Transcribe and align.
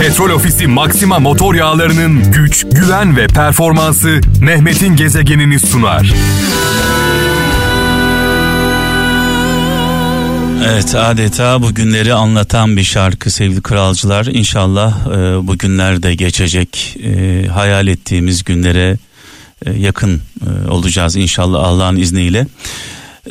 Petrol 0.00 0.30
Ofisi 0.30 0.66
Maxima 0.66 1.18
motor 1.18 1.54
yağlarının 1.54 2.32
güç, 2.32 2.64
güven 2.72 3.16
ve 3.16 3.26
performansı 3.26 4.20
Mehmet'in 4.40 4.96
gezegenini 4.96 5.60
sunar. 5.60 6.14
Evet 10.66 10.94
adeta 10.94 11.62
bu 11.62 11.74
günleri 11.74 12.14
anlatan 12.14 12.76
bir 12.76 12.84
şarkı 12.84 13.30
sevgili 13.30 13.62
kralcılar. 13.62 14.26
İnşallah 14.26 15.06
e, 15.06 15.46
bu 15.46 15.58
günler 15.58 16.02
de 16.02 16.14
geçecek. 16.14 16.96
E, 17.04 17.46
hayal 17.46 17.86
ettiğimiz 17.86 18.44
günlere 18.44 18.96
e, 19.66 19.72
yakın 19.72 20.20
e, 20.46 20.70
olacağız 20.70 21.16
inşallah 21.16 21.64
Allah'ın 21.64 21.96
izniyle. 21.96 22.46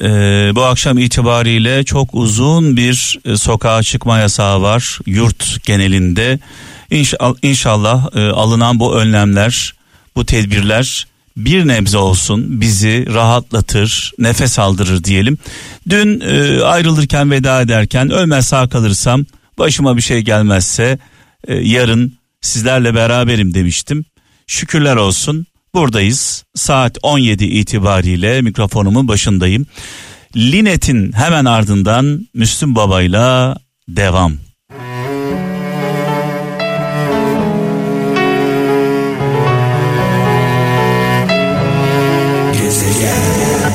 E, 0.01 0.09
bu 0.55 0.63
akşam 0.63 0.97
itibariyle 0.97 1.83
çok 1.83 2.09
uzun 2.13 2.77
bir 2.77 3.19
e, 3.25 3.37
sokağa 3.37 3.83
çıkma 3.83 4.19
yasağı 4.19 4.61
var 4.61 4.99
yurt 5.05 5.65
genelinde. 5.65 6.39
İnşallah, 6.91 7.35
inşallah 7.41 8.15
e, 8.15 8.19
alınan 8.19 8.79
bu 8.79 8.95
önlemler, 8.95 9.73
bu 10.15 10.25
tedbirler 10.25 11.07
bir 11.37 11.67
nebze 11.67 11.97
olsun 11.97 12.61
bizi 12.61 13.13
rahatlatır, 13.13 14.11
nefes 14.19 14.59
aldırır 14.59 15.03
diyelim. 15.03 15.37
Dün 15.89 16.19
e, 16.21 16.63
ayrılırken 16.63 17.31
veda 17.31 17.61
ederken 17.61 18.09
ölmez 18.09 18.45
sağ 18.45 18.69
kalırsam 18.69 19.25
başıma 19.57 19.97
bir 19.97 20.01
şey 20.01 20.21
gelmezse 20.21 20.99
e, 21.47 21.55
yarın 21.55 22.13
sizlerle 22.41 22.95
beraberim 22.95 23.53
demiştim. 23.53 24.05
Şükürler 24.47 24.95
olsun 24.95 25.45
buradayız. 25.75 26.43
Saat 26.55 26.97
17 27.03 27.45
itibariyle 27.45 28.41
mikrofonumun 28.41 29.07
başındayım. 29.07 29.65
Linet'in 30.35 31.11
hemen 31.11 31.45
ardından 31.45 32.27
Müslüm 32.33 32.75
Baba'yla 32.75 33.57
devam. 33.87 34.37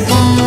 Of 0.02 0.39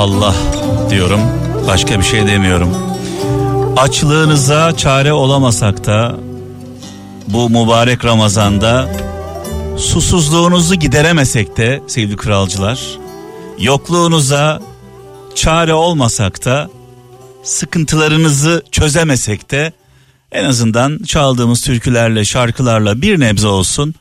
Allah 0.00 0.34
diyorum 0.90 1.20
başka 1.66 1.98
bir 1.98 2.04
şey 2.04 2.26
demiyorum. 2.26 2.76
Açlığınıza 3.76 4.76
çare 4.76 5.12
olamasak 5.12 5.86
da 5.86 6.16
bu 7.28 7.50
mübarek 7.50 8.04
Ramazan'da 8.04 8.88
susuzluğunuzu 9.78 10.74
gideremesek 10.74 11.56
de 11.56 11.82
sevgili 11.86 12.16
kralcılar 12.16 12.80
yokluğunuza 13.58 14.62
çare 15.34 15.74
olmasak 15.74 16.44
da 16.44 16.70
sıkıntılarınızı 17.42 18.62
çözemesek 18.70 19.50
de 19.50 19.72
en 20.32 20.44
azından 20.44 20.98
çaldığımız 21.06 21.60
türkülerle 21.60 22.24
şarkılarla 22.24 23.02
bir 23.02 23.20
nebze 23.20 23.48
olsun 23.48 23.94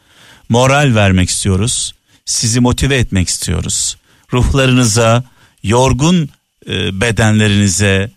moral 0.49 0.95
vermek 0.95 1.29
istiyoruz. 1.29 1.93
Sizi 2.25 2.59
motive 2.59 2.97
etmek 2.97 3.27
istiyoruz. 3.27 3.97
Ruhlarınıza, 4.33 5.23
yorgun 5.63 6.29
e, 6.67 7.01
bedenlerinize, 7.01 8.11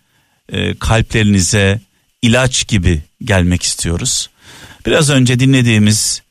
e, 0.49 0.75
kalplerinize 0.75 1.81
ilaç 2.21 2.67
gibi 2.67 3.01
gelmek 3.23 3.63
istiyoruz. 3.63 4.29
Biraz 4.85 5.09
önce 5.09 5.39
dinlediğimiz 5.39 6.21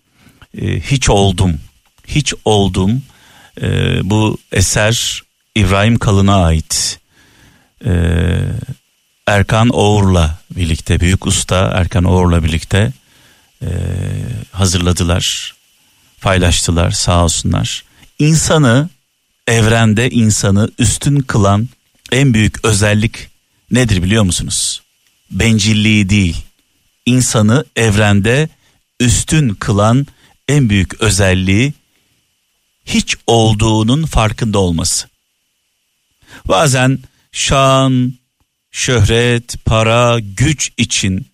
e, 0.58 0.80
Hiç 0.80 1.10
Oldum, 1.10 1.60
Hiç 2.06 2.34
Oldum 2.44 3.02
bu 4.02 4.38
eser 4.52 5.22
İbrahim 5.54 5.98
Kalın'a 5.98 6.44
ait. 6.44 6.98
Erkan 9.26 9.68
Oğur'la 9.68 10.38
birlikte, 10.50 11.00
büyük 11.00 11.26
usta 11.26 11.70
Erkan 11.74 12.04
Oğur'la 12.04 12.44
birlikte 12.44 12.92
hazırladılar, 14.52 15.54
paylaştılar 16.20 16.90
sağ 16.90 17.24
olsunlar. 17.24 17.84
İnsanı, 18.18 18.88
evrende 19.46 20.10
insanı 20.10 20.70
üstün 20.78 21.20
kılan 21.20 21.68
en 22.12 22.34
büyük 22.34 22.64
özellik 22.64 23.28
nedir 23.70 24.02
biliyor 24.02 24.22
musunuz? 24.22 24.82
Bencilliği 25.30 26.08
değil. 26.08 26.36
İnsanı 27.06 27.64
evrende 27.76 28.48
üstün 29.00 29.48
kılan 29.54 30.06
en 30.48 30.68
büyük 30.68 31.00
özelliği 31.00 31.72
hiç 32.84 33.16
olduğunun 33.26 34.06
farkında 34.06 34.58
olması. 34.58 35.08
Bazen 36.48 36.98
şan, 37.32 38.14
şöhret, 38.70 39.64
para, 39.64 40.20
güç 40.20 40.72
için 40.76 41.26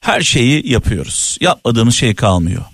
her 0.00 0.20
şeyi 0.20 0.70
yapıyoruz. 0.70 1.36
Yapmadığımız 1.40 1.94
şey 1.94 2.14
kalmıyor. 2.14 2.64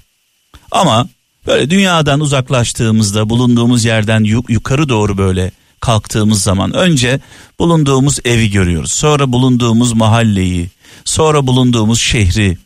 Ama 0.70 1.08
böyle 1.46 1.70
dünyadan 1.70 2.20
uzaklaştığımızda 2.20 3.30
bulunduğumuz 3.30 3.84
yerden 3.84 4.24
yukarı 4.48 4.88
doğru 4.88 5.18
böyle 5.18 5.52
kalktığımız 5.80 6.42
zaman 6.42 6.72
önce 6.74 7.20
bulunduğumuz 7.58 8.18
evi 8.24 8.50
görüyoruz. 8.50 8.92
Sonra 8.92 9.32
bulunduğumuz 9.32 9.92
mahalleyi, 9.92 10.70
sonra 11.04 11.46
bulunduğumuz 11.46 12.00
şehri 12.00 12.58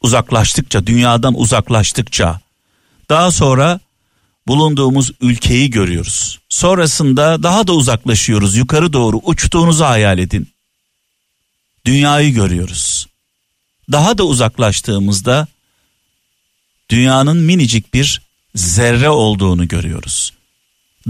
uzaklaştıkça, 0.00 0.86
dünyadan 0.86 1.40
uzaklaştıkça 1.40 2.40
daha 3.08 3.30
sonra 3.30 3.80
bulunduğumuz 4.46 5.12
ülkeyi 5.20 5.70
görüyoruz. 5.70 6.38
Sonrasında 6.48 7.42
daha 7.42 7.66
da 7.66 7.72
uzaklaşıyoruz. 7.72 8.56
Yukarı 8.56 8.92
doğru 8.92 9.20
uçtuğunuzu 9.24 9.84
hayal 9.84 10.18
edin. 10.18 10.48
Dünyayı 11.84 12.34
görüyoruz. 12.34 13.06
Daha 13.92 14.18
da 14.18 14.24
uzaklaştığımızda 14.24 15.46
dünyanın 16.92 17.36
minicik 17.36 17.94
bir 17.94 18.22
zerre 18.54 19.10
olduğunu 19.10 19.68
görüyoruz. 19.68 20.32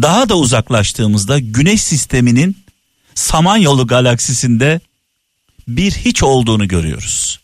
Daha 0.02 0.28
da 0.28 0.36
uzaklaştığımızda 0.36 1.38
güneş 1.38 1.82
sisteminin 1.82 2.56
Samanyolu 3.14 3.86
galaksisinde 3.86 4.80
bir 5.68 5.92
hiç 5.92 6.22
olduğunu 6.22 6.68
görüyoruz. 6.68 7.40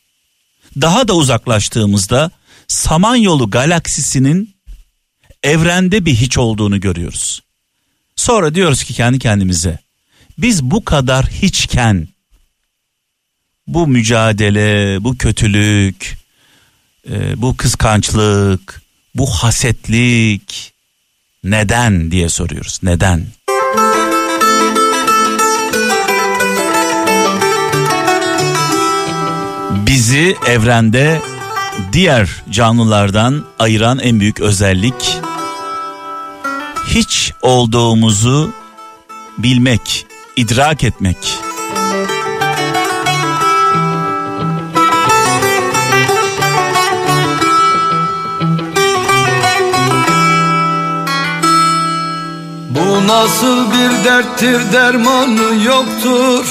Daha 0.81 1.09
da 1.09 1.15
uzaklaştığımızda 1.15 2.31
Samanyolu 2.69 3.50
galaksisinin 3.50 4.55
evrende 5.43 6.05
bir 6.05 6.15
hiç 6.15 6.38
olduğunu 6.38 6.81
görüyoruz. 6.81 7.43
Sonra 8.16 8.55
diyoruz 8.55 8.84
ki 8.84 8.94
kendi 8.94 9.19
kendimize 9.19 9.78
biz 10.38 10.62
bu 10.62 10.84
kadar 10.84 11.26
hiçken 11.26 12.09
bu 13.66 13.87
mücadele, 13.87 15.05
bu 15.05 15.19
kötülük, 15.19 16.19
e, 17.10 17.42
bu 17.42 17.56
kıskançlık, 17.56 18.82
bu 19.14 19.26
hasetlik 19.30 20.72
neden 21.44 22.10
diye 22.10 22.28
soruyoruz. 22.28 22.78
Neden? 22.82 23.26
Bizi 29.86 30.36
evrende 30.46 31.20
diğer 31.92 32.42
canlılardan 32.50 33.44
ayıran 33.58 33.98
en 33.98 34.20
büyük 34.20 34.40
özellik 34.40 35.19
hiç 36.88 37.32
olduğumuzu 37.42 38.52
bilmek, 39.38 40.06
idrak 40.36 40.84
etmek. 40.84 41.47
Bu 52.98 53.06
nasıl 53.06 53.70
bir 53.70 54.04
derttir 54.04 54.72
dermanı 54.72 55.64
yoktur? 55.64 56.46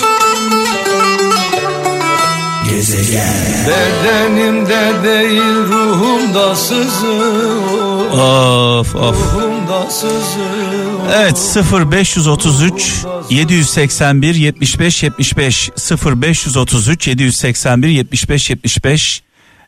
Bedenimde 3.68 5.04
değil 5.04 5.68
ruhumda 5.68 6.56
sızıyor 6.56 8.12
Of 8.12 8.96
of. 8.96 9.16
Ruhumda 9.16 9.90
sızıyor 9.90 11.00
Evet 11.16 11.58
0533 11.92 13.06
781 13.30 14.36
75 14.36 15.04
75 15.04 15.70
0533 16.06 17.08
781 17.08 17.88
75 17.88 18.50
75 18.50 19.24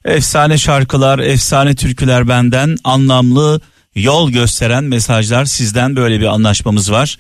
Efsane 0.06 0.58
şarkılar, 0.58 1.20
efsane 1.20 1.76
türküler 1.76 2.28
benden. 2.28 2.78
Anlamlı 2.84 3.62
yol 3.96 4.32
gösteren 4.32 4.84
mesajlar 4.84 5.46
sizden 5.46 5.96
böyle 5.96 6.20
bir 6.20 6.26
anlaşmamız 6.26 6.92
var. 6.92 7.18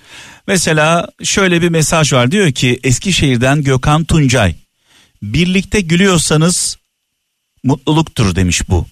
Mesela 0.47 1.07
şöyle 1.23 1.61
bir 1.61 1.69
mesaj 1.69 2.13
var 2.13 2.31
diyor 2.31 2.51
ki 2.51 2.79
Eskişehir'den 2.83 3.63
Gökhan 3.63 4.03
Tuncay. 4.03 4.55
Birlikte 5.21 5.81
gülüyorsanız 5.81 6.77
mutluluktur 7.63 8.35
demiş 8.35 8.69
bu. 8.69 8.85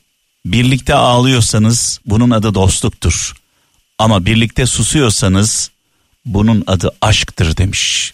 Birlikte 0.45 0.93
ağlıyorsanız 0.93 1.99
bunun 2.05 2.29
adı 2.29 2.53
dostluktur. 2.53 3.33
Ama 3.99 4.25
birlikte 4.25 4.65
susuyorsanız 4.65 5.71
bunun 6.25 6.63
adı 6.67 6.91
aşktır 7.01 7.57
demiş. 7.57 8.13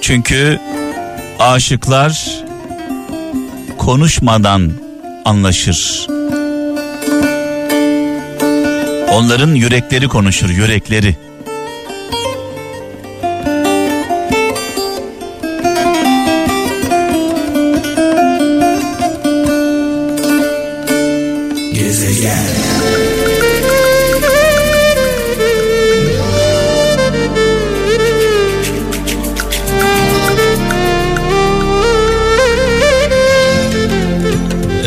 Çünkü 0.00 0.60
aşıklar 1.38 2.44
konuşmadan 3.78 4.83
anlaşır. 5.24 6.06
Onların 9.08 9.54
yürekleri 9.54 10.08
konuşur, 10.08 10.48
yürekleri. 10.48 11.16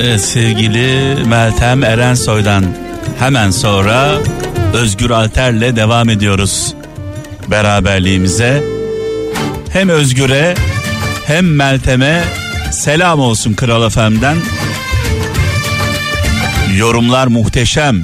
Evet 0.07 0.21
sevgili 0.21 1.15
Meltem 1.25 1.83
Erensoy'dan 1.83 2.65
hemen 3.19 3.51
sonra 3.51 4.18
Özgür 4.74 5.09
Alter'le 5.09 5.75
devam 5.75 6.09
ediyoruz 6.09 6.74
beraberliğimize. 7.48 8.63
Hem 9.74 9.89
Özgür'e 9.89 10.56
hem 11.25 11.56
Meltem'e 11.56 12.24
selam 12.71 13.19
olsun 13.19 13.54
Kral 13.54 13.89
FM'den. 13.89 14.38
Yorumlar 16.77 17.27
muhteşem. 17.27 18.03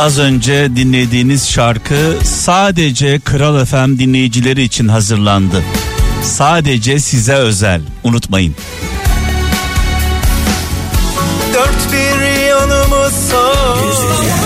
Az 0.00 0.18
önce 0.18 0.76
dinlediğiniz 0.76 1.48
şarkı 1.48 2.18
sadece 2.24 3.20
Kral 3.20 3.64
FM 3.64 3.98
dinleyicileri 3.98 4.62
için 4.62 4.88
hazırlandı. 4.88 5.62
Sadece 6.22 6.98
size 7.00 7.34
özel. 7.34 7.80
Unutmayın. 8.04 8.56
Dört 11.54 11.92
bir 11.92 12.46
yanımı 12.48 13.10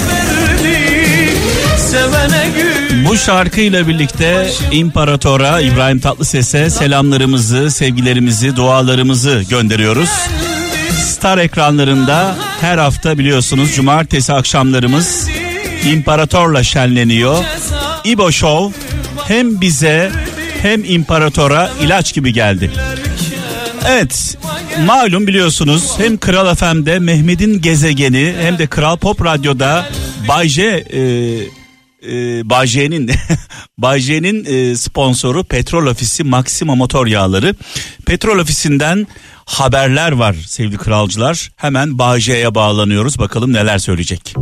verdi 0.08 1.30
Sevene 1.78 2.46
gül 2.56 3.06
Bu 3.06 3.16
şarkıyla 3.16 3.88
birlikte 3.88 4.50
İmparatora 4.72 5.60
İbrahim 5.60 6.00
Tatlıses'e 6.00 6.70
selamlarımızı, 6.70 7.70
sevgilerimizi, 7.70 8.56
dualarımızı 8.56 9.44
gönderiyoruz. 9.50 10.10
Star 11.04 11.38
ekranlarında 11.38 12.36
her 12.60 12.78
hafta 12.78 13.18
biliyorsunuz 13.18 13.74
cumartesi 13.74 14.32
akşamlarımız 14.32 15.28
İmparator'la 15.84 16.62
şenleniyor. 16.62 17.44
İbo 18.04 18.32
Show 18.32 18.80
hem 19.28 19.60
bize 19.60 20.12
hem 20.62 20.84
İmparator'a 20.84 21.70
ilaç 21.82 22.14
gibi 22.14 22.32
geldi. 22.32 22.70
Evet 23.88 24.38
malum 24.86 25.26
biliyorsunuz 25.26 25.92
hem 25.98 26.18
Kral 26.18 26.54
FM'de 26.54 26.98
Mehmet'in 26.98 27.62
gezegeni 27.62 28.34
hem 28.40 28.58
de 28.58 28.66
Kral 28.66 28.96
Pop 28.96 29.24
Radyo'da 29.24 29.86
Bay 30.28 30.48
J 30.48 30.62
e, 30.62 31.00
e, 31.00 32.50
Bay 32.50 32.66
J'nin 32.66 33.10
Bay 33.78 34.00
J'nin 34.00 34.44
e, 34.44 34.76
sponsoru 34.76 35.44
Petrol 35.44 35.86
Ofisi 35.86 36.24
Maxima 36.24 36.74
Motor 36.74 37.06
Yağları. 37.06 37.54
Petrol 38.06 38.38
Ofisi'nden 38.38 39.06
haberler 39.44 40.12
var 40.12 40.36
sevgili 40.46 40.76
kralcılar. 40.76 41.50
Hemen 41.56 41.98
Bay 41.98 42.20
J'ye 42.20 42.54
bağlanıyoruz 42.54 43.18
bakalım 43.18 43.52
neler 43.52 43.78
söyleyecek. 43.78 44.34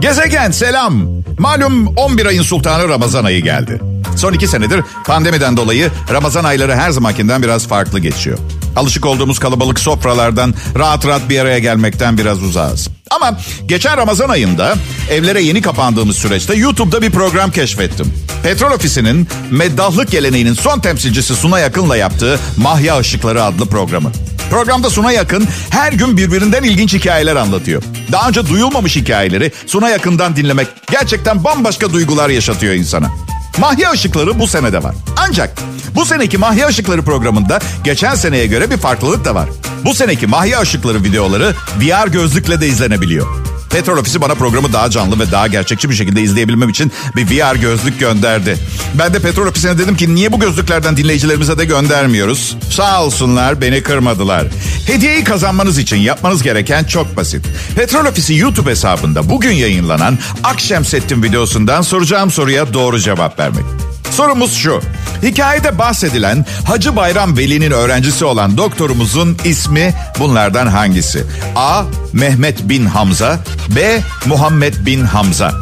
Gezegen 0.00 0.50
selam. 0.50 1.02
Malum 1.38 1.86
11 1.96 2.26
ayın 2.26 2.42
sultanı 2.42 2.88
Ramazan 2.88 3.24
ayı 3.24 3.42
geldi. 3.42 3.80
Son 4.16 4.32
iki 4.32 4.48
senedir 4.48 4.80
pandemiden 5.04 5.56
dolayı 5.56 5.90
Ramazan 6.12 6.44
ayları 6.44 6.76
her 6.76 6.90
zamankinden 6.90 7.42
biraz 7.42 7.66
farklı 7.66 7.98
geçiyor. 7.98 8.38
Alışık 8.76 9.06
olduğumuz 9.06 9.38
kalabalık 9.38 9.80
sofralardan 9.80 10.54
rahat 10.78 11.06
rahat 11.06 11.30
bir 11.30 11.38
araya 11.38 11.58
gelmekten 11.58 12.18
biraz 12.18 12.42
uzağız. 12.42 12.88
Ama 13.10 13.38
geçen 13.66 13.96
Ramazan 13.96 14.28
ayında 14.28 14.74
evlere 15.10 15.42
yeni 15.42 15.62
kapandığımız 15.62 16.16
süreçte 16.16 16.54
YouTube'da 16.54 17.02
bir 17.02 17.10
program 17.10 17.50
keşfettim. 17.50 18.14
Petrol 18.42 18.70
Ofisi'nin 18.70 19.28
meddahlık 19.50 20.10
geleneğinin 20.10 20.54
son 20.54 20.80
temsilcisi 20.80 21.36
Suna 21.36 21.58
Yakın'la 21.58 21.96
yaptığı 21.96 22.38
Mahya 22.56 23.00
Işıkları 23.00 23.42
adlı 23.42 23.66
programı. 23.66 24.12
Programda 24.50 24.90
Suna 24.90 25.12
Yakın 25.12 25.48
her 25.70 25.92
gün 25.92 26.16
birbirinden 26.16 26.62
ilginç 26.62 26.94
hikayeler 26.94 27.36
anlatıyor. 27.36 27.82
Daha 28.12 28.28
önce 28.28 28.46
duyulmamış 28.46 28.96
hikayeleri 28.96 29.52
Suna 29.66 29.88
Yakın'dan 29.88 30.36
dinlemek 30.36 30.68
gerçekten 30.90 31.44
bambaşka 31.44 31.92
duygular 31.92 32.28
yaşatıyor 32.28 32.74
insana. 32.74 33.10
Mahya 33.58 33.92
Işıkları 33.92 34.38
bu 34.38 34.46
senede 34.46 34.82
var. 34.82 34.94
Ancak 35.28 35.58
bu 35.94 36.04
seneki 36.04 36.38
Mahya 36.38 36.68
Işıkları 36.68 37.02
programında 37.02 37.58
geçen 37.84 38.14
seneye 38.14 38.46
göre 38.46 38.70
bir 38.70 38.76
farklılık 38.76 39.24
da 39.24 39.34
var. 39.34 39.48
Bu 39.84 39.94
seneki 39.94 40.26
Mahya 40.26 40.62
Işıkları 40.62 41.04
videoları 41.04 41.54
VR 41.80 42.08
gözlükle 42.08 42.60
de 42.60 42.66
izlenebiliyor. 42.66 43.45
Petrol 43.70 43.98
Ofisi 43.98 44.20
bana 44.20 44.34
programı 44.34 44.72
daha 44.72 44.90
canlı 44.90 45.18
ve 45.18 45.30
daha 45.30 45.46
gerçekçi 45.46 45.90
bir 45.90 45.94
şekilde 45.94 46.22
izleyebilmem 46.22 46.68
için 46.68 46.92
bir 47.16 47.26
VR 47.26 47.56
gözlük 47.56 48.00
gönderdi. 48.00 48.58
Ben 48.94 49.14
de 49.14 49.18
Petrol 49.18 49.46
Ofisi'ne 49.46 49.78
dedim 49.78 49.96
ki 49.96 50.14
niye 50.14 50.32
bu 50.32 50.40
gözlüklerden 50.40 50.96
dinleyicilerimize 50.96 51.58
de 51.58 51.64
göndermiyoruz? 51.64 52.56
Sağ 52.70 53.04
olsunlar 53.04 53.60
beni 53.60 53.82
kırmadılar. 53.82 54.46
Hediyeyi 54.86 55.24
kazanmanız 55.24 55.78
için 55.78 55.96
yapmanız 55.96 56.42
gereken 56.42 56.84
çok 56.84 57.16
basit. 57.16 57.46
Petrol 57.76 58.06
Ofisi 58.06 58.34
YouTube 58.34 58.70
hesabında 58.70 59.30
bugün 59.30 59.52
yayınlanan 59.52 60.18
Akşemsettin 60.44 61.22
videosundan 61.22 61.82
soracağım 61.82 62.30
soruya 62.30 62.74
doğru 62.74 62.98
cevap 62.98 63.38
vermek. 63.38 63.64
Sorumuz 64.10 64.54
şu. 64.54 64.80
Hikayede 65.22 65.78
bahsedilen 65.78 66.46
Hacı 66.66 66.96
Bayram 66.96 67.36
Veli'nin 67.36 67.70
öğrencisi 67.70 68.24
olan 68.24 68.56
doktorumuzun 68.56 69.36
ismi 69.44 69.94
bunlardan 70.18 70.66
hangisi? 70.66 71.24
A. 71.56 71.82
Mehmet 72.12 72.68
bin 72.68 72.86
Hamza 72.86 73.38
B. 73.76 74.00
Muhammed 74.26 74.74
bin 74.86 75.04
Hamza 75.04 75.52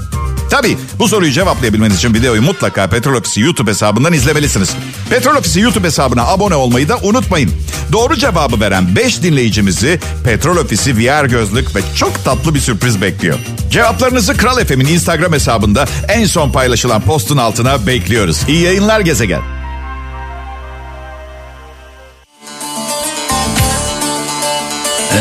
Tabi 0.55 0.77
bu 0.99 1.09
soruyu 1.09 1.33
cevaplayabilmeniz 1.33 1.97
için 1.97 2.15
videoyu 2.15 2.43
mutlaka 2.43 2.87
Petrol 2.87 3.15
Ofisi 3.15 3.41
YouTube 3.41 3.71
hesabından 3.71 4.13
izlemelisiniz. 4.13 4.71
Petrol 5.11 5.37
Ofisi 5.37 5.61
YouTube 5.61 5.87
hesabına 5.87 6.27
abone 6.27 6.55
olmayı 6.55 6.89
da 6.89 6.99
unutmayın. 7.03 7.51
Doğru 7.93 8.17
cevabı 8.17 8.61
veren 8.61 8.97
5 8.97 9.23
dinleyicimizi 9.23 10.01
Petrol 10.25 10.57
Ofisi 10.57 10.99
VR 10.99 11.25
gözlük 11.25 11.77
ve 11.77 11.81
çok 11.97 12.25
tatlı 12.25 12.55
bir 12.55 12.61
sürpriz 12.61 13.01
bekliyor. 13.01 13.39
Cevaplarınızı 13.71 14.37
Kral 14.37 14.65
FM'in 14.65 14.87
Instagram 14.87 15.33
hesabında 15.33 15.87
en 16.09 16.27
son 16.27 16.51
paylaşılan 16.51 17.01
postun 17.01 17.37
altına 17.37 17.87
bekliyoruz. 17.87 18.41
İyi 18.49 18.63
yayınlar 18.63 19.01
gezegen. 19.01 19.43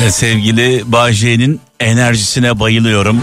Sevgili 0.09 0.83
Bahçe'nin 0.85 1.61
enerjisine 1.79 2.59
bayılıyorum. 2.59 3.21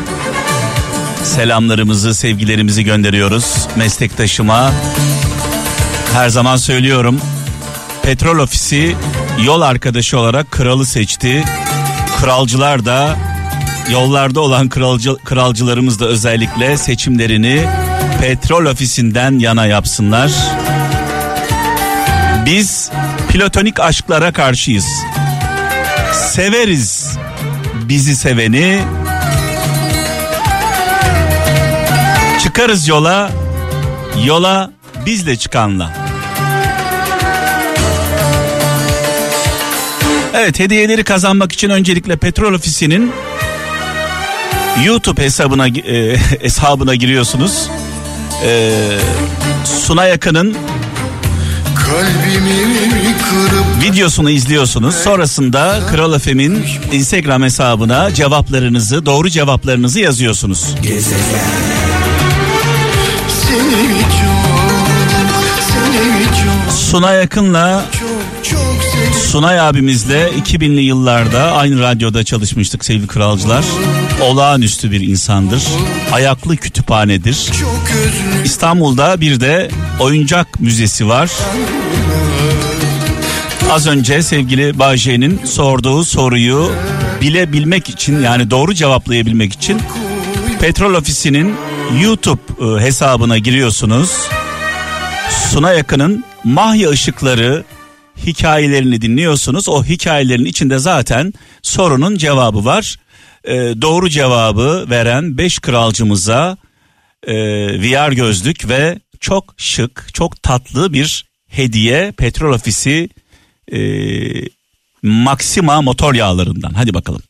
Selamlarımızı, 1.24 2.14
sevgilerimizi 2.14 2.84
gönderiyoruz 2.84 3.68
meslektaşıma. 3.76 4.72
Her 6.12 6.28
zaman 6.28 6.56
söylüyorum. 6.56 7.20
Petrol 8.02 8.38
Ofisi 8.38 8.96
yol 9.44 9.60
arkadaşı 9.60 10.18
olarak 10.18 10.50
kralı 10.50 10.86
seçti. 10.86 11.44
Kralcılar 12.20 12.84
da 12.84 13.16
yollarda 13.90 14.40
olan 14.40 14.68
kralcı, 14.68 15.16
kralcılarımız 15.24 16.00
da 16.00 16.06
özellikle 16.06 16.76
seçimlerini 16.76 17.66
petrol 18.20 18.66
ofisinden 18.66 19.38
yana 19.38 19.66
yapsınlar. 19.66 20.30
Biz 22.46 22.90
platonik 23.28 23.80
aşklara 23.80 24.32
karşıyız. 24.32 24.86
Severiz 26.12 27.16
bizi 27.88 28.16
seveni. 28.16 28.80
Çıkarız 32.60 32.88
yola, 32.88 33.30
yola 34.24 34.72
bizle 35.06 35.36
çıkanla. 35.36 35.92
Evet 40.34 40.60
hediyeleri 40.60 41.04
kazanmak 41.04 41.52
için 41.52 41.70
öncelikle 41.70 42.16
Petrol 42.16 42.54
Ofisi'nin 42.54 43.12
YouTube 44.84 45.22
hesabına 45.22 45.68
e, 45.68 46.16
hesabına 46.40 46.94
giriyorsunuz. 46.94 47.68
E, 48.44 48.72
Suna 49.64 50.04
Yakın'ın 50.04 50.56
Kalbimi 51.74 53.14
kırıp 53.30 53.82
Videosunu 53.82 54.30
izliyorsunuz. 54.30 54.94
Sonrasında 54.94 55.80
Kral 55.90 56.14
Efem'in 56.14 56.64
Instagram 56.92 57.42
hesabına 57.42 58.14
cevaplarınızı, 58.14 59.06
doğru 59.06 59.30
cevaplarınızı 59.30 60.00
yazıyorsunuz. 60.00 60.74
seni 60.82 61.79
çok 63.70 64.50
Seni 65.60 66.24
çok 66.24 66.72
Suna 66.72 67.12
Yakın'la 67.12 67.84
çok 67.92 68.08
çok 68.50 68.84
seni 68.92 69.14
Sunay 69.22 69.60
abimizle 69.60 70.30
2000'li 70.44 70.80
yıllarda 70.80 71.52
aynı 71.52 71.80
radyoda 71.80 72.24
çalışmıştık 72.24 72.84
sevgili 72.84 73.06
kralcılar. 73.06 73.64
Olağanüstü 74.22 74.90
bir 74.90 75.00
insandır. 75.00 75.62
Ayaklı 76.12 76.56
kütüphanedir. 76.56 77.50
İstanbul'da 78.44 79.20
bir 79.20 79.40
de 79.40 79.70
oyuncak 80.00 80.60
müzesi 80.60 81.08
var. 81.08 81.30
Az 83.70 83.86
önce 83.86 84.22
sevgili 84.22 84.78
Bahçe'nin 84.78 85.40
sorduğu 85.44 86.04
soruyu 86.04 86.72
bilebilmek 87.20 87.88
için 87.88 88.22
yani 88.22 88.50
doğru 88.50 88.74
cevaplayabilmek 88.74 89.52
için 89.52 89.80
Petrol 90.60 90.94
Ofisi'nin 90.94 91.54
YouTube 91.98 92.40
e, 92.60 92.84
hesabına 92.84 93.38
giriyorsunuz. 93.38 94.10
Suna 95.50 95.72
Yakın'ın 95.72 96.24
Mahya 96.44 96.90
Işıkları 96.90 97.64
hikayelerini 98.26 99.02
dinliyorsunuz. 99.02 99.68
O 99.68 99.84
hikayelerin 99.84 100.44
içinde 100.44 100.78
zaten 100.78 101.32
sorunun 101.62 102.16
cevabı 102.16 102.64
var. 102.64 102.96
E, 103.44 103.54
doğru 103.54 104.08
cevabı 104.08 104.86
veren 104.90 105.38
5 105.38 105.58
kralcımıza 105.58 106.56
e, 107.26 107.34
VR 107.80 108.12
gözlük 108.12 108.68
ve 108.68 108.98
çok 109.20 109.54
şık, 109.56 110.08
çok 110.14 110.42
tatlı 110.42 110.92
bir 110.92 111.24
hediye 111.48 112.12
Petrol 112.12 112.54
Ofisi 112.54 113.08
e, 113.72 113.80
Maxima 115.02 115.82
motor 115.82 116.14
yağlarından. 116.14 116.72
Hadi 116.74 116.94
bakalım. 116.94 117.22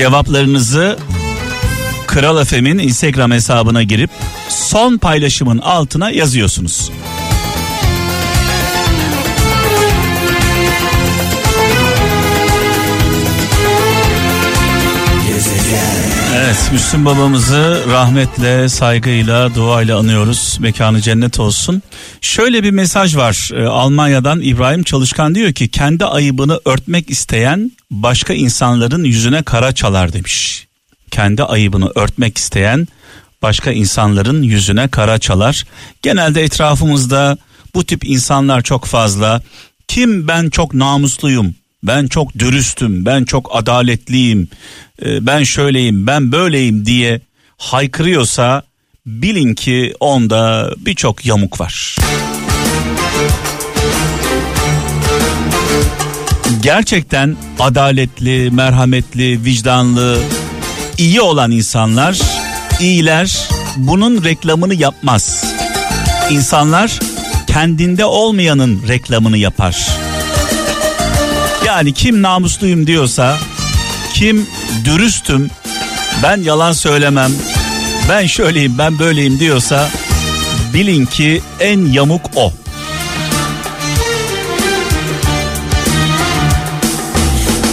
Cevaplarınızı 0.00 0.98
Kral 2.06 2.44
FM'in 2.44 2.78
Instagram 2.78 3.30
hesabına 3.30 3.82
girip 3.82 4.10
son 4.48 4.98
paylaşımın 4.98 5.58
altına 5.58 6.10
yazıyorsunuz. 6.10 6.90
Evet 16.36 16.70
Müslüm 16.72 17.04
babamızı 17.04 17.84
rahmetle, 17.90 18.68
saygıyla, 18.68 19.54
duayla 19.54 19.98
anıyoruz. 19.98 20.56
Mekanı 20.60 21.00
cennet 21.00 21.40
olsun. 21.40 21.82
Şöyle 22.20 22.62
bir 22.62 22.70
mesaj 22.70 23.16
var 23.16 23.50
Ee, 23.54 23.64
Almanya'dan 23.64 24.40
İbrahim 24.40 24.82
Çalışkan 24.82 25.34
diyor 25.34 25.52
ki 25.52 25.68
kendi 25.68 26.04
ayıbını 26.04 26.60
örtmek 26.64 27.10
isteyen 27.10 27.72
başka 27.90 28.34
insanların 28.34 29.04
yüzüne 29.04 29.42
kara 29.42 29.72
çalar 29.72 30.12
demiş. 30.12 30.66
Kendi 31.10 31.44
ayıbını 31.44 31.92
örtmek 31.94 32.38
isteyen 32.38 32.88
başka 33.42 33.72
insanların 33.72 34.42
yüzüne 34.42 34.88
kara 34.88 35.18
çalar. 35.18 35.64
Genelde 36.02 36.42
etrafımızda 36.42 37.38
bu 37.74 37.84
tip 37.84 38.04
insanlar 38.04 38.62
çok 38.62 38.84
fazla. 38.84 39.42
Kim 39.88 40.28
ben 40.28 40.50
çok 40.50 40.74
namusluyum, 40.74 41.54
ben 41.82 42.06
çok 42.06 42.38
dürüstüm, 42.38 43.06
ben 43.06 43.24
çok 43.24 43.50
adaletliyim, 43.56 44.48
e, 45.04 45.26
ben 45.26 45.42
şöyleyim, 45.42 46.06
ben 46.06 46.32
böyleyim 46.32 46.86
diye 46.86 47.20
haykırıyorsa 47.58 48.62
bilin 49.10 49.54
ki 49.54 49.94
onda 50.00 50.70
birçok 50.78 51.26
yamuk 51.26 51.60
var. 51.60 51.96
Gerçekten 56.62 57.36
adaletli, 57.58 58.50
merhametli, 58.50 59.44
vicdanlı, 59.44 60.18
iyi 60.98 61.20
olan 61.20 61.50
insanlar, 61.50 62.18
iyiler 62.80 63.48
bunun 63.76 64.24
reklamını 64.24 64.74
yapmaz. 64.74 65.44
İnsanlar 66.30 66.98
kendinde 67.46 68.04
olmayanın 68.04 68.88
reklamını 68.88 69.36
yapar. 69.36 69.88
Yani 71.66 71.92
kim 71.92 72.22
namusluyum 72.22 72.86
diyorsa, 72.86 73.38
kim 74.14 74.46
dürüstüm, 74.84 75.50
ben 76.22 76.42
yalan 76.42 76.72
söylemem, 76.72 77.32
ben 78.10 78.26
şöyleyim, 78.26 78.78
ben 78.78 78.98
böyleyim 78.98 79.40
diyorsa 79.40 79.88
bilin 80.74 81.06
ki 81.06 81.42
en 81.60 81.86
yamuk 81.86 82.30
o. 82.36 82.52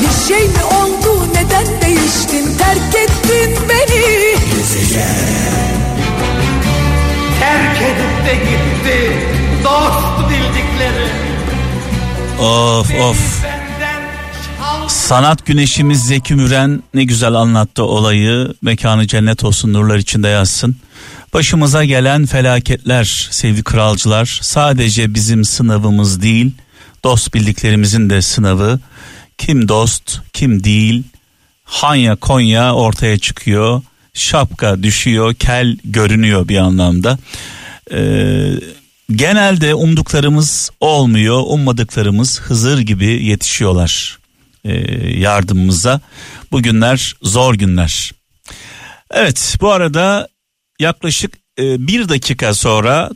Bir 0.01 0.27
şey 0.27 0.47
mi 0.47 0.63
oldu 0.63 1.27
neden 1.33 1.81
değiştin 1.81 2.57
terk 2.57 2.95
ettin 2.95 3.69
beni 3.69 4.35
Terk 7.39 7.81
edip 7.81 8.25
de 8.25 8.35
gitti 8.35 9.13
dost 9.63 10.29
bildikleri 10.29 11.07
Of 12.39 12.91
of. 13.01 13.56
Sanat 15.07 15.45
güneşimiz 15.45 16.05
Zeki 16.05 16.35
Müren 16.35 16.83
ne 16.93 17.03
güzel 17.03 17.33
anlattı 17.33 17.83
olayı. 17.83 18.53
Mekanı 18.61 19.07
cennet 19.07 19.43
olsun 19.43 19.73
nurlar 19.73 19.97
içinde 19.97 20.27
yazsın. 20.27 20.75
Başımıza 21.33 21.85
gelen 21.85 22.25
felaketler 22.25 23.27
sevgili 23.31 23.63
kralcılar 23.63 24.39
sadece 24.41 25.13
bizim 25.13 25.45
sınavımız 25.45 26.21
değil 26.21 26.51
dost 27.03 27.33
bildiklerimizin 27.33 28.09
de 28.09 28.21
sınavı. 28.21 28.79
Kim 29.37 29.67
dost 29.67 30.19
kim 30.33 30.63
değil 30.63 31.03
Hanya 31.63 32.15
Konya 32.15 32.75
ortaya 32.75 33.19
çıkıyor. 33.19 33.81
Şapka 34.13 34.83
düşüyor 34.83 35.33
kel 35.33 35.77
görünüyor 35.83 36.47
bir 36.47 36.57
anlamda. 36.57 37.17
Ee, 37.91 38.51
genelde 39.11 39.73
umduklarımız 39.73 40.69
olmuyor 40.79 41.43
ummadıklarımız 41.45 42.41
Hızır 42.41 42.79
gibi 42.79 43.25
yetişiyorlar 43.25 44.17
yardımımıza. 45.19 46.01
Bugünler 46.51 47.15
zor 47.21 47.53
günler. 47.53 48.11
Evet 49.11 49.55
bu 49.61 49.71
arada 49.71 50.27
yaklaşık 50.79 51.33
e, 51.59 51.87
bir 51.87 52.09
dakika 52.09 52.53
sonra 52.53 53.09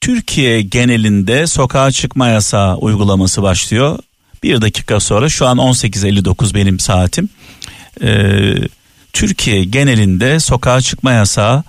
Türkiye 0.00 0.62
genelinde 0.62 1.46
sokağa 1.46 1.90
çıkma 1.90 2.28
yasağı 2.28 2.76
uygulaması 2.76 3.42
başlıyor. 3.42 3.98
Bir 4.42 4.60
dakika 4.60 5.00
sonra 5.00 5.28
şu 5.28 5.46
an 5.46 5.58
18.59 5.58 6.54
benim 6.54 6.78
saatim. 6.78 7.28
Ee, 8.02 8.54
Türkiye 9.12 9.64
genelinde 9.64 10.40
sokağa 10.40 10.80
çıkma 10.80 11.12
yasağı 11.12 11.64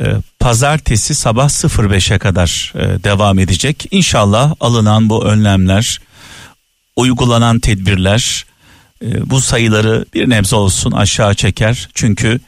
e, 0.00 0.04
pazartesi 0.40 1.14
sabah 1.14 1.48
05'e 1.48 2.18
kadar 2.18 2.72
e, 2.76 3.04
devam 3.04 3.38
edecek. 3.38 3.86
İnşallah 3.90 4.54
alınan 4.60 5.10
bu 5.10 5.24
önlemler, 5.24 6.00
uygulanan 6.96 7.60
tedbirler 7.60 8.44
e, 9.04 9.30
bu 9.30 9.40
sayıları 9.40 10.04
bir 10.14 10.30
nebze 10.30 10.56
olsun 10.56 10.92
aşağı 10.92 11.34
çeker. 11.34 11.88
Çünkü 11.94 12.40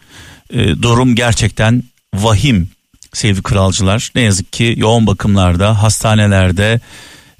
e, 0.51 0.83
durum 0.83 1.15
gerçekten 1.15 1.83
vahim 2.15 2.69
sevgili 3.13 3.43
kralcılar. 3.43 4.11
Ne 4.15 4.21
yazık 4.21 4.53
ki 4.53 4.75
yoğun 4.77 5.07
bakımlarda, 5.07 5.83
hastanelerde 5.83 6.81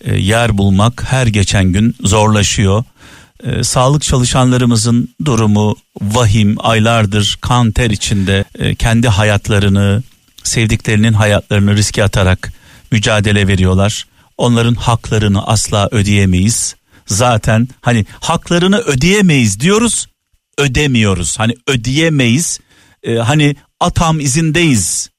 e, 0.05 0.17
yer 0.17 0.59
bulmak 0.59 1.05
her 1.11 1.27
geçen 1.27 1.65
gün 1.65 1.97
zorlaşıyor. 2.01 2.85
E, 3.45 3.63
sağlık 3.63 4.03
çalışanlarımızın 4.03 5.15
durumu 5.25 5.77
vahim 6.01 6.57
aylardır 6.59 7.39
kan 7.41 7.71
ter 7.71 7.91
içinde 7.91 8.45
kendi 8.79 9.09
hayatlarını 9.09 10.03
sevdiklerinin 10.43 11.13
hayatlarını 11.13 11.77
riske 11.77 12.05
atarak 12.05 12.53
mücadele 12.91 13.49
veriyorlar. 13.49 14.07
Onların 14.39 14.75
haklarını 14.75 15.47
asla 15.47 15.89
ödeyemeyiz. 15.91 16.75
Zaten 17.07 17.69
hani 17.81 18.07
haklarını 18.21 18.79
ödeyemeyiz 18.79 19.61
diyoruz 19.61 20.07
ödemiyoruz. 20.59 21.39
Hani 21.39 21.55
ödeyemeyiz 21.67 22.61
e, 23.03 23.15
hani 23.15 23.57
atam 23.81 24.21
izindeyiz. 24.21 25.11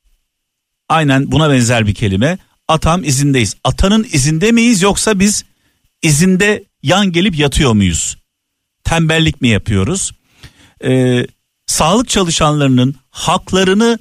Aynen 0.89 1.31
buna 1.31 1.49
benzer 1.49 1.87
bir 1.87 1.95
kelime. 1.95 2.37
Atam 2.67 3.03
izindeyiz. 3.03 3.55
Atanın 3.63 4.07
izinde 4.11 4.51
miyiz 4.51 4.81
yoksa 4.81 5.19
biz 5.19 5.45
izinde 6.01 6.63
yan 6.83 7.11
gelip 7.11 7.39
yatıyor 7.39 7.73
muyuz? 7.73 8.17
Tembellik 8.83 9.41
mi 9.41 9.47
yapıyoruz? 9.47 10.11
Ee, 10.83 11.27
sağlık 11.65 12.09
çalışanlarının 12.09 12.95
haklarını 13.09 13.99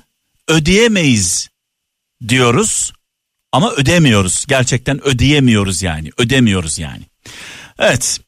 ödeyemeyiz 0.49 1.49
diyoruz 2.29 2.93
ama 3.53 3.73
ödemiyoruz. 3.73 4.45
Gerçekten 4.49 5.07
ödeyemiyoruz 5.07 5.83
yani. 5.83 6.11
Ödemiyoruz 6.19 6.79
yani. 6.79 7.03
Evet. 7.79 8.21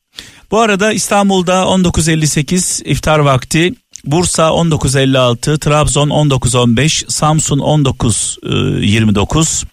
Bu 0.50 0.60
arada 0.60 0.92
İstanbul'da 0.92 1.62
19.58 1.62 2.84
iftar 2.84 3.18
vakti 3.18 3.74
Bursa 4.04 4.64
1956, 4.64 5.58
Trabzon 5.58 6.10
1915, 6.10 7.04
Samsun 7.08 7.58
1929, 7.58 9.64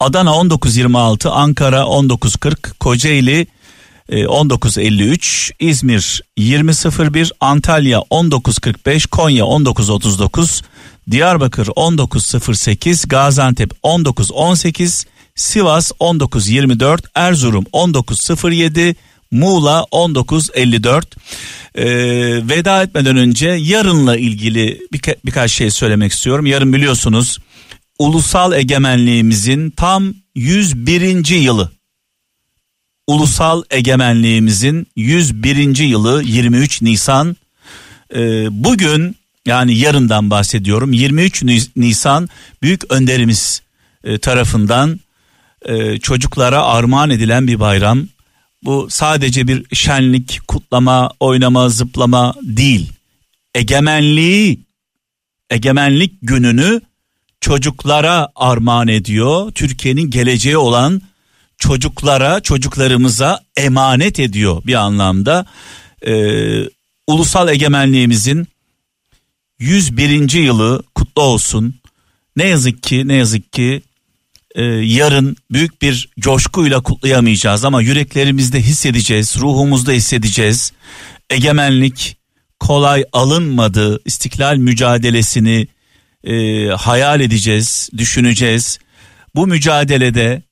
Adana 0.00 0.44
1926, 0.44 1.30
Ankara 1.30 1.86
1940, 1.86 2.80
Kocaeli 2.80 3.46
e, 4.08 4.16
1953, 4.16 5.52
İzmir 5.60 6.22
2001, 6.36 7.32
Antalya 7.40 8.02
1945, 8.12 9.06
Konya 9.06 9.44
1939, 9.44 10.62
Diyarbakır 11.10 11.66
1908, 11.66 13.08
Gaziantep 13.08 13.84
1918, 13.84 15.06
Sivas 15.40 15.92
1924, 16.00 17.04
Erzurum 17.14 17.64
1907, 17.74 18.96
Muğla 19.30 19.86
1954. 19.92 21.16
Ee, 21.74 21.84
veda 22.48 22.82
etmeden 22.82 23.16
önce 23.16 23.48
yarınla 23.48 24.16
ilgili 24.16 24.80
birka- 24.92 25.16
birkaç 25.24 25.52
şey 25.52 25.70
söylemek 25.70 26.12
istiyorum. 26.12 26.46
Yarın 26.46 26.72
biliyorsunuz 26.72 27.38
ulusal 27.98 28.52
egemenliğimizin 28.52 29.70
tam 29.70 30.14
101. 30.34 31.36
yılı. 31.36 31.70
Ulusal 33.06 33.62
egemenliğimizin 33.70 34.86
101. 34.96 35.78
yılı 35.84 36.22
23 36.22 36.82
Nisan. 36.82 37.36
Ee, 38.14 38.46
bugün 38.50 39.16
yani 39.46 39.78
yarından 39.78 40.30
bahsediyorum 40.30 40.92
23 40.92 41.42
Ni- 41.42 41.60
Nisan 41.76 42.28
büyük 42.62 42.92
önderimiz 42.92 43.62
e, 44.04 44.18
tarafından 44.18 45.00
e, 45.64 45.98
çocuklara 45.98 46.62
armağan 46.62 47.10
edilen 47.10 47.46
bir 47.46 47.60
bayram. 47.60 48.06
Bu 48.62 48.86
sadece 48.90 49.48
bir 49.48 49.76
şenlik, 49.76 50.40
kutlama, 50.48 51.10
oynama, 51.20 51.68
zıplama 51.68 52.34
değil. 52.42 52.92
Egemenliği, 53.54 54.60
egemenlik 55.50 56.12
gününü 56.22 56.80
çocuklara 57.40 58.28
armağan 58.34 58.88
ediyor. 58.88 59.52
Türkiye'nin 59.52 60.10
geleceği 60.10 60.56
olan 60.56 61.02
çocuklara, 61.58 62.40
çocuklarımıza 62.40 63.40
emanet 63.56 64.20
ediyor 64.20 64.62
bir 64.66 64.74
anlamda. 64.74 65.46
Ee, 66.06 66.68
ulusal 67.06 67.48
egemenliğimizin 67.48 68.48
101. 69.58 70.32
yılı 70.32 70.82
kutlu 70.94 71.22
olsun. 71.22 71.74
Ne 72.36 72.48
yazık 72.48 72.82
ki, 72.82 73.08
ne 73.08 73.14
yazık 73.14 73.52
ki 73.52 73.82
e, 74.54 74.62
yarın 74.64 75.36
büyük 75.50 75.82
bir 75.82 76.08
coşkuyla 76.20 76.80
kutlayamayacağız 76.80 77.64
ama 77.64 77.82
yüreklerimizde 77.82 78.60
hissedeceğiz, 78.60 79.36
ruhumuzda 79.38 79.92
hissedeceğiz. 79.92 80.72
Egemenlik 81.30 82.16
kolay 82.60 83.04
alınmadı. 83.12 84.00
İstiklal 84.04 84.56
mücadelesini 84.56 85.68
e, 86.24 86.66
hayal 86.66 87.20
edeceğiz, 87.20 87.90
düşüneceğiz. 87.96 88.78
Bu 89.34 89.46
mücadelede 89.46 90.42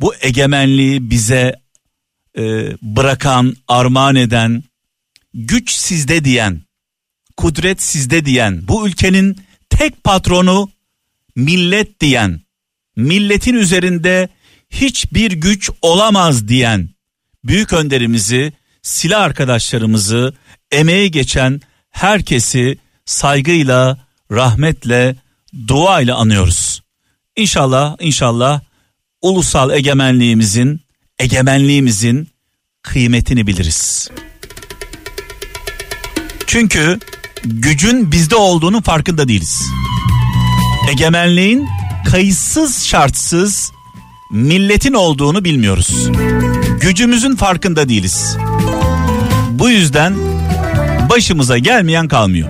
bu 0.00 0.14
egemenliği 0.20 1.10
bize 1.10 1.56
e, 2.38 2.42
bırakan, 2.82 3.56
armağan 3.68 4.16
eden, 4.16 4.64
güç 5.34 5.70
sizde 5.70 6.24
diyen, 6.24 6.62
kudret 7.36 7.82
sizde 7.82 8.24
diyen, 8.24 8.68
bu 8.68 8.88
ülkenin 8.88 9.36
tek 9.70 10.04
patronu 10.04 10.70
millet 11.36 12.00
diyen, 12.00 12.40
milletin 12.96 13.54
üzerinde 13.54 14.28
hiçbir 14.70 15.32
güç 15.32 15.70
olamaz 15.82 16.48
diyen 16.48 16.88
büyük 17.44 17.72
önderimizi, 17.72 18.52
silah 18.82 19.22
arkadaşlarımızı, 19.22 20.34
emeği 20.72 21.10
geçen 21.10 21.60
herkesi 21.90 22.78
saygıyla, 23.04 23.98
rahmetle, 24.30 25.16
duayla 25.68 26.16
anıyoruz. 26.16 26.82
İnşallah, 27.36 27.96
inşallah 28.00 28.60
ulusal 29.22 29.70
egemenliğimizin, 29.70 30.80
egemenliğimizin 31.18 32.28
kıymetini 32.82 33.46
biliriz. 33.46 34.10
Çünkü 36.46 36.98
gücün 37.44 38.12
bizde 38.12 38.36
olduğunun 38.36 38.80
farkında 38.80 39.28
değiliz. 39.28 39.62
Egemenliğin 40.90 41.68
kayıtsız 42.10 42.84
şartsız 42.84 43.72
milletin 44.30 44.92
olduğunu 44.92 45.44
bilmiyoruz. 45.44 46.10
Gücümüzün 46.80 47.36
farkında 47.36 47.88
değiliz. 47.88 48.36
Bu 49.50 49.70
yüzden 49.70 50.14
başımıza 51.10 51.58
gelmeyen 51.58 52.08
kalmıyor. 52.08 52.48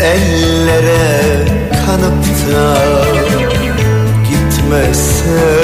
Ellere 0.00 1.22
kanıp 1.86 2.24
da 2.52 2.78
gitmese 4.28 5.58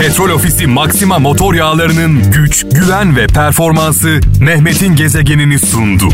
Petrol 0.00 0.30
Ofisi 0.30 0.66
Maxima 0.66 1.18
motor 1.18 1.54
yağlarının 1.54 2.32
güç, 2.32 2.64
güven 2.72 3.16
ve 3.16 3.26
performansı 3.26 4.20
Mehmet'in 4.40 4.96
gezegenini 4.96 5.58
sundu. 5.58 6.08